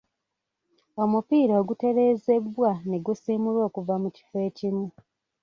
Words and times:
Omupiira 1.03 1.53
ogutereezebbwa 1.61 2.71
ne 2.89 2.97
gusimulwa 3.05 3.61
okuva 3.69 3.95
mu 4.03 4.09
kifo 4.15 4.37
ekimu. 4.47 4.85